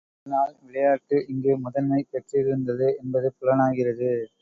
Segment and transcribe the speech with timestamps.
[0.17, 4.11] இதனால் விளையாட்டு இங்கு முதன்மை பெற்றிருந்தது என்பது புலனாகிறது.